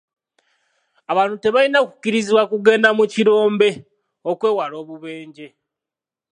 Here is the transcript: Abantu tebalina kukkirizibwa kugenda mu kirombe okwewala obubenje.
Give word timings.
Abantu 1.11 1.35
tebalina 1.43 1.79
kukkirizibwa 1.87 2.43
kugenda 2.51 2.89
mu 2.97 3.05
kirombe 3.13 3.69
okwewala 4.31 4.75
obubenje. 4.83 5.47